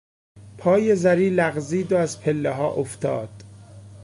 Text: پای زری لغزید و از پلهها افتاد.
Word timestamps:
پای 0.57 0.95
زری 0.95 1.29
لغزید 1.29 1.91
و 1.91 1.97
از 1.97 2.21
پلهها 2.21 2.71
افتاد. 2.71 3.29